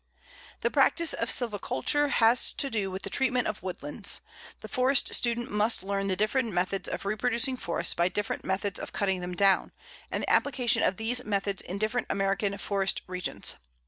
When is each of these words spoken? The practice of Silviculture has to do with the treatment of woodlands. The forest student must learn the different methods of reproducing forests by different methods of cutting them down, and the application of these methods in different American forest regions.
The 0.61 0.71
practice 0.71 1.13
of 1.13 1.29
Silviculture 1.29 2.09
has 2.09 2.51
to 2.53 2.71
do 2.71 2.89
with 2.89 3.03
the 3.03 3.09
treatment 3.11 3.47
of 3.47 3.61
woodlands. 3.61 4.21
The 4.61 4.67
forest 4.67 5.13
student 5.13 5.51
must 5.51 5.83
learn 5.83 6.07
the 6.07 6.15
different 6.15 6.51
methods 6.53 6.89
of 6.89 7.05
reproducing 7.05 7.55
forests 7.55 7.93
by 7.93 8.09
different 8.09 8.43
methods 8.43 8.79
of 8.79 8.93
cutting 8.93 9.21
them 9.21 9.35
down, 9.35 9.71
and 10.09 10.23
the 10.23 10.29
application 10.31 10.81
of 10.81 10.97
these 10.97 11.23
methods 11.23 11.61
in 11.61 11.77
different 11.77 12.07
American 12.09 12.57
forest 12.57 13.03
regions. 13.05 13.57